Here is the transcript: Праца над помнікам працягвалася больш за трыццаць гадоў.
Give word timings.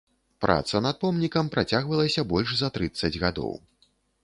Праца 0.45 0.79
над 0.85 0.97
помнікам 1.03 1.51
працягвалася 1.57 2.25
больш 2.33 2.57
за 2.65 2.73
трыццаць 2.79 3.15
гадоў. 3.27 3.57